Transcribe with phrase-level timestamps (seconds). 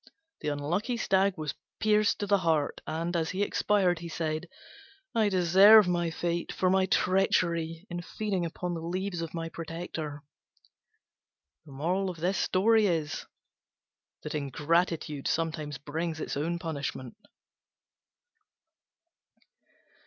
[0.39, 4.49] The unlucky Stag was pierced to the heart, and, as he expired, he said,
[5.13, 10.23] "I deserve my fate for my treachery in feeding upon the leaves of my protector."
[14.33, 17.15] Ingratitude sometimes brings its own punishment.